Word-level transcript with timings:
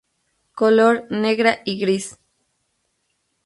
Color: 0.55 1.05
Negra 1.11 1.59
y 1.63 1.77
gris. 1.77 2.17